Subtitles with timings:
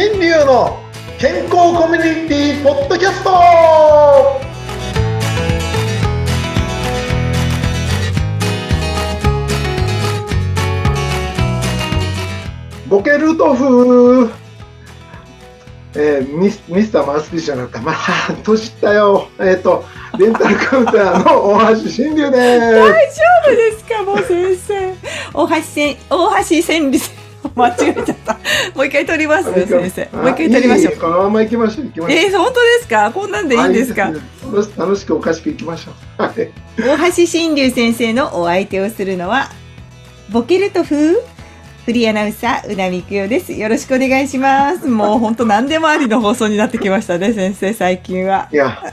[0.00, 0.78] 新流の
[1.18, 3.30] 健康コミュニティポッドキャスト
[12.88, 14.30] ボケルトフ
[15.96, 19.26] えー、ミスミスターマウスピースじゃなくて、まあ、年ったよ。
[19.40, 19.84] えっ、ー、と、
[20.16, 22.60] レンタルカウンターの大橋新流です。
[22.60, 24.94] 大丈夫ですか、もう先生。
[25.34, 27.17] 大橋せん、大橋千里
[27.54, 28.34] 間違えちゃった。
[28.74, 30.08] もう一回取ります、先生。
[30.16, 30.96] もう一回取りましょう。
[30.96, 31.86] このまま行きましょう。
[31.86, 32.18] 行きましょう。
[32.24, 33.10] えー、本当ですか？
[33.12, 34.12] こんなんでいいんですか？
[34.76, 36.22] 楽しくおかしく行きましょう。
[36.22, 36.50] はい。
[36.78, 39.50] 大橋新龍先生のお相手をするのは。
[40.30, 41.16] ボケルト風？
[41.86, 43.54] フリーアナウンサー、うなみくよです。
[43.54, 44.86] よろしくお願いします。
[44.88, 48.46] もう本当何でもありの放送になってきましたね、先生、最近は。
[48.52, 48.92] いや、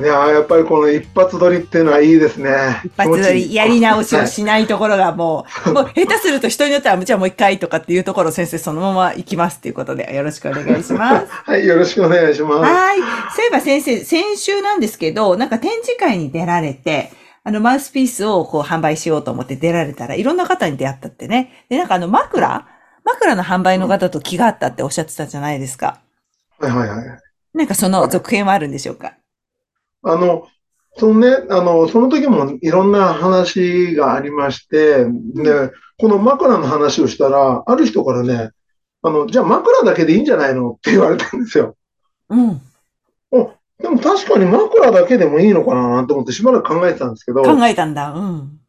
[0.00, 2.80] いややっぱりこの一発撮りっていうのはいいですね。
[2.82, 11.26] 一発撮り、やり直しをしないところがもう、 もう下手すると人によっては、じゃあもう一回とかっていうところ先生そのまま行きますということで、よろしくお願いします。
[11.44, 12.72] はい、よろしくお願いします。
[12.72, 12.98] はい。
[12.98, 17.12] そういえば先生、先週なんですけど、なんか展示会に出られて、
[17.44, 21.66] あの、マウスピースをこう販売しようと思って出られたら、いろんな方に出会ったってね。
[21.68, 22.66] で、なんかあの、枕？
[23.04, 25.98] 枕の販売の方と気があったっておっしゃってたじゃないですか。
[26.58, 27.06] はいはいはい。
[27.52, 29.14] なんかその続編はあるんでしょうか？
[30.02, 30.48] あの、
[30.96, 38.50] そのね、あの、その時もいろんな話がありまして、で、この枕の話をしたら、ある人からね、
[39.02, 40.72] あの、じゃあ枕だけでいいんじゃないの？
[40.72, 41.76] って言われたんですよ。
[42.28, 42.60] うん。
[43.30, 47.42] お、でも確かに枕だけでもいいのかなと思ってしばらく考えてたんですけど。
[47.42, 48.12] 考えたんだ。
[48.12, 48.60] うん。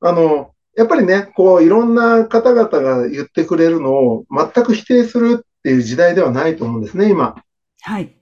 [0.00, 7.42] あの、やっぱりね、こう、いろんな方々が言ってくれるのを全く否定するっていう時代ではないと思うんですね、今。
[7.82, 8.14] はい。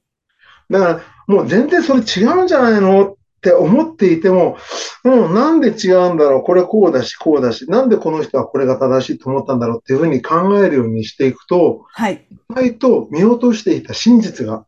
[0.71, 4.57] だから、もう全然それ違うんじゃないのって思っていても、
[5.05, 12.27] もうなんで違うんだろう、これこうだし、こうだし、なんでこの人はこれが正しいと思ったんだろうっていうふうに考えるようにしていくと、はい。
[12.51, 14.67] 意外と見落としていた真実が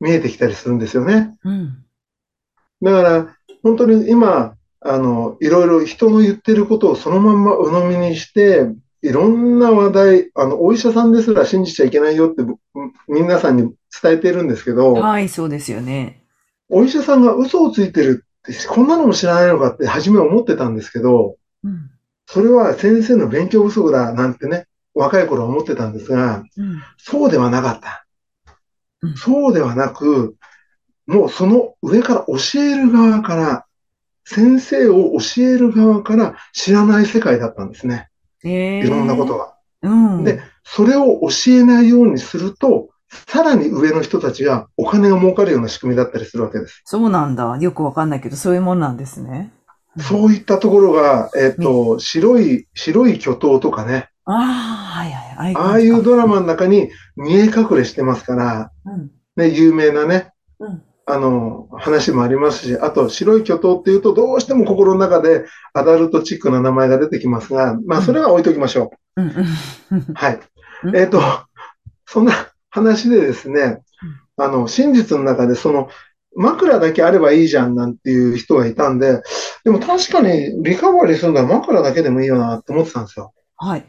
[0.00, 1.36] 見えてきたりするんですよね。
[1.44, 1.84] うん。
[2.82, 8.66] だから、本当に今、あの、いろいろ人の言ってることをそのまんま鵜呑みにして、
[9.02, 12.42] いろんな話題、あの、お医者さんですら信じちゃいけないよって
[13.08, 16.22] 皆さんに伝えてるんですけど、はい、そうですよね。
[16.68, 21.90] お医者さんが嘘をついてるって、こんなのも知らないのかって初め思ってたんですけど、うん、
[22.26, 28.06] それは先生の勉強不足だなんてね、若い頃は思ってたんですが、うん、そうではなかった。
[29.02, 30.36] うん、そうではなく、
[31.06, 33.66] もうその上から教える側から、
[34.24, 38.08] 先生を教える側から知らない世界だったんですね。
[38.44, 39.54] いろんなことが。
[39.82, 42.89] うん、で、それを教えないようにすると、
[43.26, 46.82] さらに上の人たちがお金が儲かるような仕組みだったりするわけです。
[46.84, 47.58] そうなんだ。
[47.60, 49.52] よくわかんないけど、そういうもんなんですね。
[49.98, 54.08] そういったところが、えっ、ー、と、白い、白い巨頭とかね。
[54.24, 55.56] ああ、はいはい。
[55.56, 69.20] ああいうドラマの中に見え隠れしてますから、うん、ね、有名なね、うん、あの、話もありますし、あと、白い巨頭っていうと、どうしても心の中でアダルトチックな名前が出てきますが、まあ、それは置いときましょう。
[70.14, 70.40] はい。
[70.94, 71.20] えっ、ー、と、
[72.06, 72.32] そんな
[72.70, 73.82] 話でですね、
[74.36, 75.90] あの、真実の中で、その、
[76.36, 79.22] 枕だけあればいいじゃんなんていう人がいたんで、
[79.64, 83.34] でも確かにリカバリーするのは枕だけでもいいよなって思ってたんですよ。
[83.56, 83.84] はい。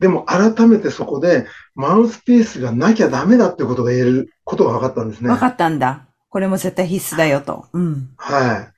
[0.00, 5.28] でも改めてそこでマウスピースがなきゃダメだってことが言えることが分かったんですね。
[5.28, 6.06] 分かったんだ。
[6.28, 7.66] これも絶対必須だよと。
[7.72, 8.10] うん。
[8.16, 8.72] はい。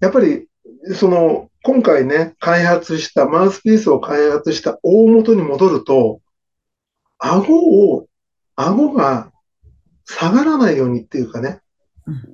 [0.00, 0.46] やっぱり、
[0.94, 6.20] その、今回ね、開発した、マウスピースを開発した大元に戻ると、
[7.18, 7.54] 顎
[7.90, 8.06] を、
[8.56, 9.30] 顎が
[10.04, 11.60] 下がらないようにっていうかね、
[12.06, 12.24] うん、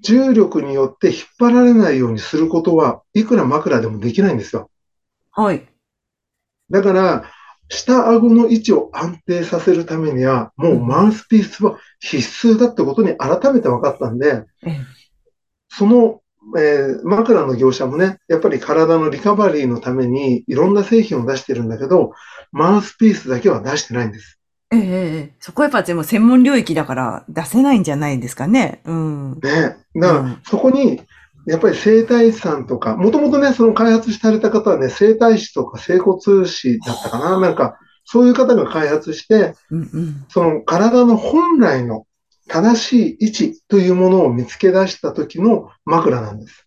[0.00, 4.70] 重力によって引っ張られないようにすることは、いくら枕でもできないんですよ。
[5.30, 5.66] はい。
[6.70, 7.24] だから、
[7.68, 14.44] 下顎の位置を安定させるためには、もうマウスピースは必須だってことに改めて分かったんで、
[15.68, 16.22] その、
[16.56, 22.12] えー、枕の業者もね、やっぱり体のリカバリーのためにいろんな製品を出してるんだけど、
[22.52, 24.37] マウスピースだけは出してないんです。
[24.70, 28.82] ええそこはやっぱでも専門領域だから出せないんじゃないですかね。
[28.84, 29.32] うん。
[29.42, 29.76] ね。
[29.94, 31.00] だから、そこに
[31.46, 42.06] やっぱり整体師さんとか、もともとね、その開発された方はね、整体師とか整骨師だったかななんか、そういう方が開発して、うんうん、その体の本来の
[42.48, 46.66] 正しい位置というものを見つけ出した時の枕なんです。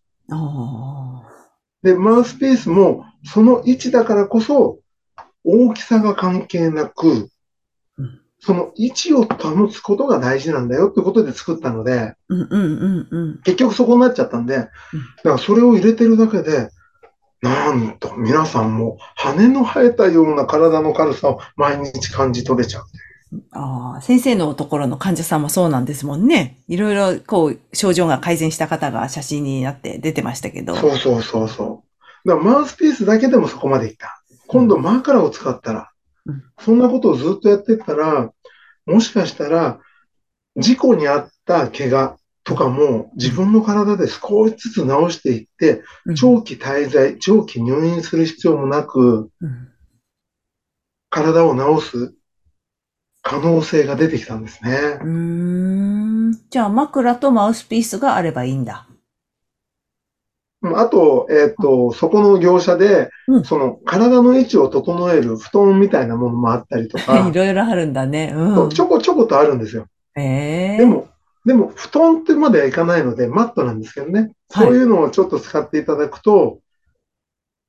[1.83, 4.79] で、マウスピースもその位置だからこそ、
[5.43, 7.29] 大きさが関係なく、
[8.43, 12.15] その位置を保つことが大事なんだよってことで作ったので、
[13.43, 14.69] 結局そこになっちゃったんで、だか
[15.23, 16.69] らそれを入れてるだけで、
[17.41, 22.85] なんと皆さんも羽の生えたような体の軽さを毎日感じ取れちゃう。
[23.51, 26.57] ああ、先生のところの患者さんもそうなんですもんね。
[26.67, 30.75] いろいろ、こう、症状が改善した方が写真になって出てましたけど。
[30.75, 31.83] そうそうそうそ
[32.25, 32.27] う。
[32.27, 34.21] だからマウスピースだけでもそこまでいった。
[34.47, 35.85] 今度枕を使ったら、うん、
[36.59, 38.31] そんなことをずっとやってったら、
[38.85, 39.79] もしかしたら、
[40.57, 45.83] 事故にあった怪我とかも自分の体で少しずつ治していって、
[46.15, 49.29] 長期滞在、長期入院する必要もなく、
[51.09, 52.13] 体を治す
[53.21, 54.99] 可能性が出てきたんですね。
[55.01, 56.31] うん。
[56.49, 58.87] じゃあ枕とマウスピースがあればいいんだ。
[60.63, 67.17] あと、えっ、ー、と、そこの業者で、うん、その体の位置を整える布団みたいなものもあったりとか。
[67.29, 68.33] いろいろあるんだね。
[68.35, 69.87] うん、ちょこちょことあるんですよ。
[70.15, 71.07] えー、でも、
[71.45, 74.33] でも、布団ってまではいかないので、マットなんですけどね。
[74.49, 76.59] そういうのをちょっと使っていただくと、はい、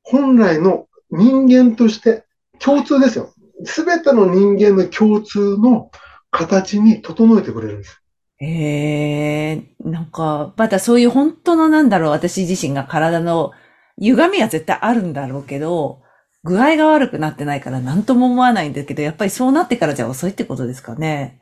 [0.02, 2.24] 本来の人間として
[2.58, 3.32] 共通ですよ。
[3.64, 5.90] すべての人間の共通の
[6.30, 8.01] 形に整えてくれるんです。
[8.44, 13.52] ええー、なんか、またそういう本当のなんだろう、私自身が体の
[13.98, 16.02] 歪みは絶対あるんだろうけど、
[16.42, 21.40] 具合が悪くなってないから何とも思わないんだけど、やっぱりそうなってからじゃ遅いってことですかね。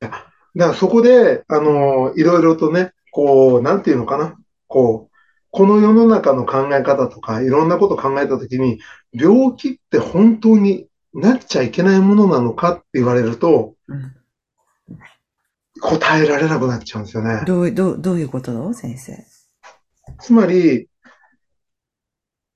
[0.00, 4.36] だからそこで、あの、いろいろとね、こう、なんていうのかな。
[4.68, 5.16] こう、
[5.50, 8.78] この世の中の考え方とか、いろんなこと考えたときに、
[9.12, 14.12] 病気って本当になっちゃいけないものなのかって言われると、うん、
[15.80, 17.42] 答えられなくなっちゃうんですよね。
[17.46, 18.52] どう、どう、どういうこと？
[18.52, 19.16] だ先生。
[20.20, 20.88] つまり、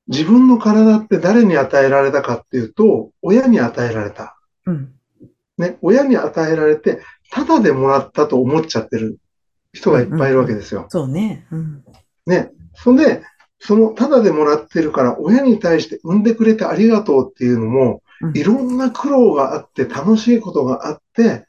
[0.09, 4.37] 自分の体って誰に与えられたかっていうと、親に与えられた。
[4.67, 4.93] うん。
[5.59, 9.19] ね、親に与えられて、ただでもらったと思っちゃってる
[9.73, 10.81] 人がいっぱいいるわけですよ。
[10.81, 11.47] うんうん、そうね。
[11.51, 11.85] うん。
[12.27, 12.51] ね。
[12.75, 13.23] そんで、
[13.61, 18.03] その、ただでもらってるから、親に対して産んでくれてありがとうっていうのも、
[18.35, 21.47] いろんな苦労があって、楽しいことがあって、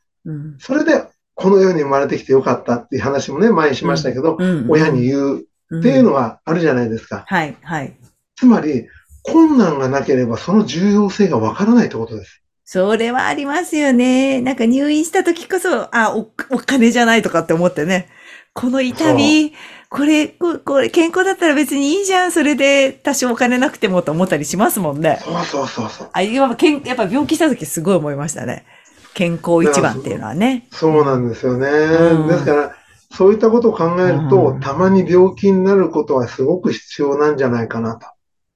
[0.59, 4.37] それでこの世に生まれてきてよかったっていう話もね、前にしましたけど、
[4.69, 5.39] 親に言う
[5.79, 7.25] っていうのはあるじゃないですか。
[7.27, 7.93] はい、はい。
[8.35, 8.87] つまり、
[9.23, 12.41] 困難がなければその重要性がわからないってことです。
[12.65, 14.41] それはありますよね。
[14.41, 18.09] なんか入院した時こそ、あ、お、お金じゃないとかって思ってね。
[18.53, 19.53] この痛み、
[19.89, 22.31] これこ、これ、健康だったら別にいいじゃん。
[22.31, 25.19] それで多少お金なくてもと思ったりしますもんね。
[25.23, 26.09] そうそうそうそう。
[26.13, 28.65] あ、やっぱ、けんやっぱ病気した時すごい思いましたね。
[29.13, 30.67] 健康一番っていうのはね。
[30.71, 31.67] そうなんですよね。
[31.67, 32.75] うん、ですから、
[33.11, 38.07] そういったことを考えると、うん、たまに病気になることはすごく必要なんじゃないかなと。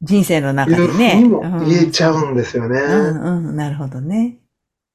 [0.01, 1.19] 人生の中でね。
[1.19, 2.79] いうにも言えちゃうんですよね。
[2.79, 4.39] うん、うん、なるほどね。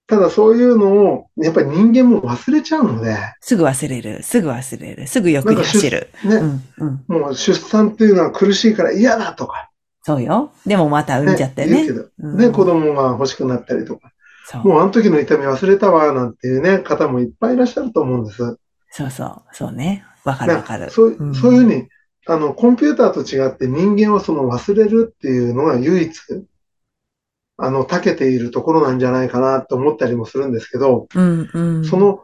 [0.09, 3.17] ただそういうのを、やっぱり人間も忘れちゃうので。
[3.41, 4.23] すぐ忘れる。
[4.23, 5.07] すぐ忘れる。
[5.07, 6.11] すぐ欲に走る。
[6.25, 9.71] ね、うんうん、もう出産っていうのは苦しいから嫌だとか。
[10.03, 10.53] そうよ。
[10.67, 11.89] でもまた産んじゃってね。
[11.89, 14.12] ね、うん、で、子供が欲しくなったりとか。
[14.65, 18.59] もうあの時の痛み忘れたわ、なんていうね、方もいっぱいいらっしゃると思うんです。
[18.91, 19.43] そうそう。
[19.53, 20.05] そうね。
[20.25, 20.91] わかるわかる。
[20.91, 21.89] そう、うん、そういうふうに、
[22.27, 26.13] あの、コンピューターと違って人間はその忘れるっていうのが唯一、
[27.57, 32.23] あの、長けているところなんじゃないかなと思ったりもするんですけど、うんうん、その、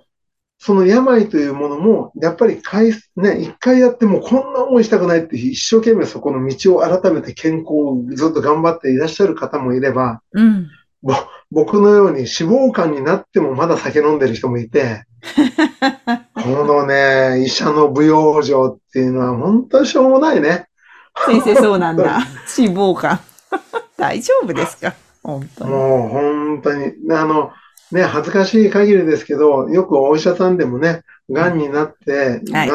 [0.61, 10.69] その病というものも、やっぱり回、ね、一回やってもこんな思いしたくないって一生懸命そこの道を改めて健康をずっと頑張っていらっしゃる方もいれば、うん、
[11.50, 15.05] 僕のように脂肪肝になってもまだ酒飲んでる人もいて、
[16.35, 20.67] このね、医者の舞踊情っていうのは本当にしょうもないね。
[21.26, 22.21] 先生そうなんだ。
[22.57, 23.19] 脂肪肝。
[23.97, 24.95] 大丈夫ですか？
[25.23, 25.71] 本当に。
[25.71, 27.50] もう本当に、あの、
[27.90, 32.71] ね、恥ずかしい限りですけど、よくお医者さんでもね、癌になって、はい、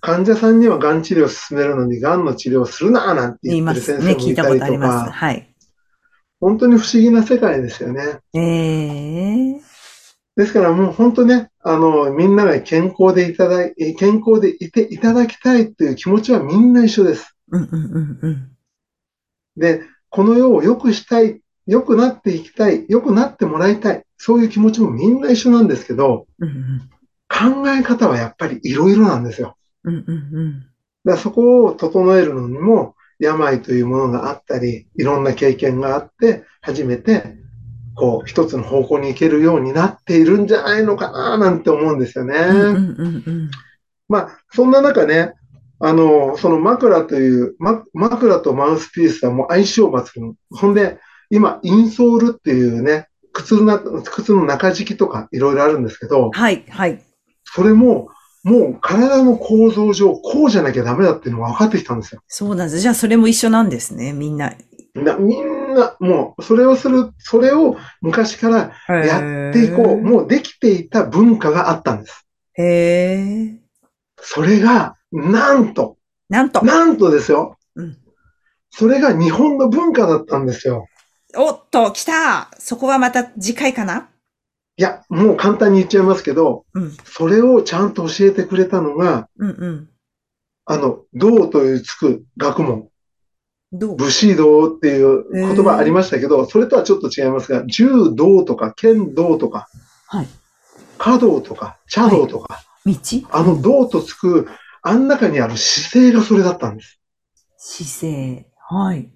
[0.00, 4.26] 患者さんには癌治療を進めるのに、癌の治療をするななんて言ってる先生もいたりとか。
[4.26, 5.10] ね、聞いたことあります。
[5.10, 5.47] はい。
[6.40, 8.20] 本当に不思議な世界ですよね。
[8.34, 9.60] ええー、
[10.36, 17.36] ですからもう本当ね、あの、みんなが健康でいただい、健康でいていただきたいっていう気持ちはみんな一緒です。
[17.50, 18.50] うんうんうんうん、
[19.56, 26.90] で、この世を良くしたい、良くなっていきたい、良くなってもらいたい、そういう気持ちもみんな一緒なんですけど、うんうん、
[27.28, 29.56] 考え方はやっぱりいろいろなんですよ。
[29.84, 30.66] うんうんうん、
[31.04, 37.36] だそこを整えるのにも、病というものがあったり、いろんな経験があって、初めて、
[37.94, 42.36] こう、一つの方向に行けるようになっているんじゃないのかな、なんて思うんですよね。
[44.08, 45.34] まあ、そんな中ね、
[45.80, 50.34] あの、その枕という、ま、枕とマウスピースはもう相性抜群。
[50.50, 50.98] ほんで、
[51.30, 57.00] 今、インソールっていうね、靴の靴の中敷きとかいろいろあるんですけど、はい、はい。
[57.44, 58.08] それも、
[58.44, 62.22] もう体の構造上、こうじゃなきゃダメだっていうのが分かってきたんですよ。
[62.28, 62.80] そうなんです。
[62.80, 64.54] じゃあそれも一緒なんですね、みんな。
[64.94, 68.72] なみんんな、もう、それをする、それを昔から
[69.04, 70.00] やっていこう。
[70.00, 72.26] もうできていた文化があったんです。
[72.54, 73.60] へえ。
[74.20, 75.96] それが、なんと。
[76.28, 76.64] なんと。
[76.64, 77.56] なんとですよ。
[77.76, 77.98] うん。
[78.70, 80.86] それが日本の文化だったんですよ。
[81.36, 84.08] おっと、来たそこはまた次回かな？
[84.78, 89.88] いや、もう簡単に言っちゃいますけど、うん、それをちゃんと教えてくれたのが、うんうん、
[90.64, 92.88] あの、道というつく学問。
[93.70, 99.68] 武士道っていう言葉ありましたけど、それとはちょっと違いますが、柔道とか剣道とか、
[100.06, 100.28] はい、
[100.96, 103.28] 華道とか茶道とか、はい、道？
[103.30, 104.48] あの道とつく、
[104.80, 106.98] あん中にある姿勢がそれだったんです。
[107.58, 108.46] 姿勢。
[108.70, 109.12] はい。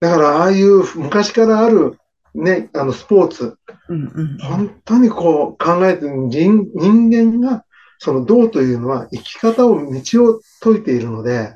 [0.00, 1.98] だから、ああいう昔からある、
[2.36, 3.56] ね、あの、スポーツ、
[3.88, 7.64] うんうん、本当にこう考えて人、人間が、
[7.98, 11.54] その道というのは生き方を、道を説いているので、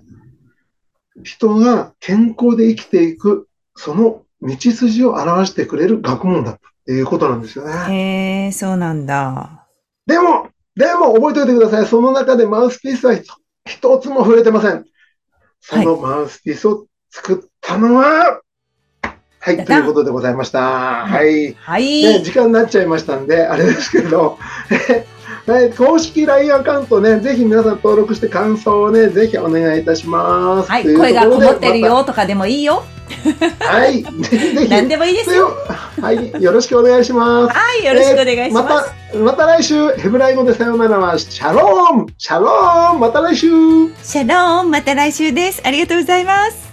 [1.23, 7.73] 人が健康で生きていく、その道筋を表してくれる学問だっていうことなんですよね。
[7.95, 9.67] へえ、そうなんだ。
[10.07, 11.87] でも、でも覚えておいてください。
[11.87, 13.15] その中でマウスピースは
[13.67, 14.87] 一つも触れてません。
[15.61, 18.41] そのマウスピースを作ったのは、はい、
[19.45, 21.07] ということでございました。
[21.07, 21.55] はい。
[21.55, 22.23] はい、ね。
[22.23, 24.39] 時間になっちゃいましたんで、あれですけど、
[25.47, 30.71] はい、公式 LINE アカウントね、ぜひ皆さん登録して感想をね、ぜひお願いいたします。
[30.71, 32.85] はい、声がこもってるよとかでもいいよ。
[33.61, 34.69] はい、 ぜひぜひ。
[34.69, 35.51] 何でもいいですよ。
[36.01, 37.57] はい、よろしくお願いします。
[37.57, 39.15] はい、よろしくお願いします。
[39.15, 45.63] また、また来週、ヘブライ語でさよならは、シャローンシャローンまた来週シャローンまた来週です。
[45.65, 46.70] ありがとうございます。